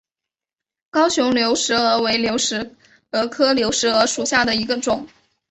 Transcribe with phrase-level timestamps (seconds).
[0.89, 2.75] 高雄流石蛾为流石
[3.11, 5.07] 蛾科流石蛾属下的一个种。